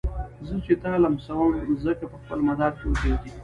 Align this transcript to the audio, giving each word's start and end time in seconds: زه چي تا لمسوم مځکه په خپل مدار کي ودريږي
زه 0.47 0.55
چي 0.65 0.73
تا 0.81 0.91
لمسوم 1.03 1.51
مځکه 1.69 2.05
په 2.11 2.17
خپل 2.21 2.39
مدار 2.47 2.71
کي 2.79 2.83
ودريږي 2.87 3.29